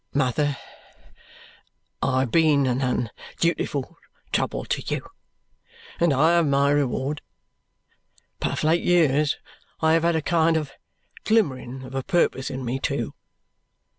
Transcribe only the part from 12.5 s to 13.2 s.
me too.